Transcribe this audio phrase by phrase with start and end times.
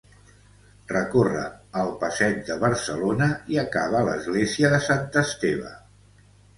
[0.91, 1.43] Recórre
[1.83, 5.81] el Passeig de Barcelona i acaba a l'església de Sant Esteve.